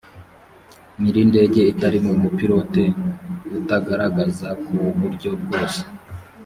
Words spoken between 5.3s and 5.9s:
bwose